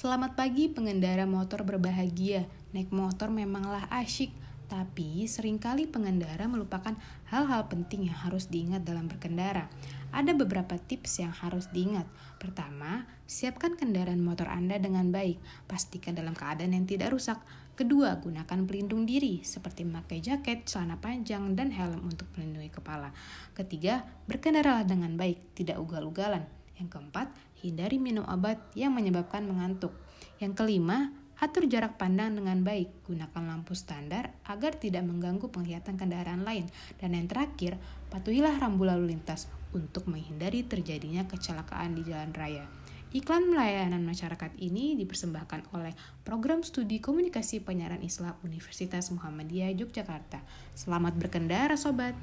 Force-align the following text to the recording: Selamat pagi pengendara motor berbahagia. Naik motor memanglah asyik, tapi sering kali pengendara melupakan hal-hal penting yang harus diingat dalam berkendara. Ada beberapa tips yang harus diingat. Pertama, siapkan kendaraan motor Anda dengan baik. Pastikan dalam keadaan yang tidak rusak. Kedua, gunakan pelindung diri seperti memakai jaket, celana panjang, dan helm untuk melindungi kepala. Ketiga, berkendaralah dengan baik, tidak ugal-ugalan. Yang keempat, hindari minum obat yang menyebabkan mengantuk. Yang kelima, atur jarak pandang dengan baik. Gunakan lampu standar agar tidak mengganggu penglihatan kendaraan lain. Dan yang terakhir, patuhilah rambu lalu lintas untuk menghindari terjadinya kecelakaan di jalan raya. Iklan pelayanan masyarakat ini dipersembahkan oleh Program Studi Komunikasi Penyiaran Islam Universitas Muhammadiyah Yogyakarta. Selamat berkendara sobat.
Selamat 0.00 0.32
pagi 0.32 0.72
pengendara 0.72 1.28
motor 1.28 1.60
berbahagia. 1.60 2.48
Naik 2.72 2.88
motor 2.88 3.28
memanglah 3.28 3.84
asyik, 3.92 4.32
tapi 4.64 5.28
sering 5.28 5.60
kali 5.60 5.84
pengendara 5.84 6.48
melupakan 6.48 6.96
hal-hal 7.28 7.68
penting 7.68 8.08
yang 8.08 8.16
harus 8.16 8.48
diingat 8.48 8.80
dalam 8.80 9.12
berkendara. 9.12 9.68
Ada 10.08 10.32
beberapa 10.32 10.80
tips 10.80 11.20
yang 11.20 11.36
harus 11.36 11.68
diingat. 11.68 12.08
Pertama, 12.40 13.04
siapkan 13.28 13.76
kendaraan 13.76 14.24
motor 14.24 14.48
Anda 14.48 14.80
dengan 14.80 15.12
baik. 15.12 15.68
Pastikan 15.68 16.16
dalam 16.16 16.32
keadaan 16.32 16.72
yang 16.72 16.88
tidak 16.88 17.12
rusak. 17.12 17.36
Kedua, 17.76 18.16
gunakan 18.24 18.64
pelindung 18.64 19.04
diri 19.04 19.44
seperti 19.44 19.84
memakai 19.84 20.24
jaket, 20.24 20.64
celana 20.64 20.96
panjang, 20.96 21.52
dan 21.52 21.76
helm 21.76 22.08
untuk 22.08 22.24
melindungi 22.40 22.72
kepala. 22.72 23.12
Ketiga, 23.52 24.08
berkendaralah 24.24 24.88
dengan 24.88 25.20
baik, 25.20 25.52
tidak 25.52 25.76
ugal-ugalan. 25.76 26.59
Yang 26.80 26.96
keempat, 26.96 27.28
hindari 27.60 28.00
minum 28.00 28.24
obat 28.24 28.56
yang 28.72 28.96
menyebabkan 28.96 29.44
mengantuk. 29.44 29.92
Yang 30.40 30.64
kelima, 30.64 31.12
atur 31.36 31.68
jarak 31.68 32.00
pandang 32.00 32.40
dengan 32.40 32.64
baik. 32.64 33.04
Gunakan 33.04 33.44
lampu 33.44 33.76
standar 33.76 34.32
agar 34.48 34.80
tidak 34.80 35.04
mengganggu 35.04 35.52
penglihatan 35.52 36.00
kendaraan 36.00 36.40
lain. 36.40 36.64
Dan 36.96 37.12
yang 37.12 37.28
terakhir, 37.28 37.76
patuhilah 38.08 38.56
rambu 38.56 38.88
lalu 38.88 39.12
lintas 39.12 39.44
untuk 39.76 40.08
menghindari 40.08 40.64
terjadinya 40.64 41.28
kecelakaan 41.28 41.92
di 41.92 42.02
jalan 42.08 42.32
raya. 42.32 42.64
Iklan 43.10 43.50
pelayanan 43.50 44.06
masyarakat 44.06 44.54
ini 44.62 44.94
dipersembahkan 44.94 45.74
oleh 45.74 45.90
Program 46.22 46.62
Studi 46.62 47.02
Komunikasi 47.02 47.58
Penyiaran 47.58 48.06
Islam 48.06 48.38
Universitas 48.46 49.10
Muhammadiyah 49.10 49.74
Yogyakarta. 49.74 50.38
Selamat 50.78 51.18
berkendara 51.18 51.74
sobat. 51.74 52.14